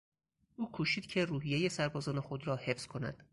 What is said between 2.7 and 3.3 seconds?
کند.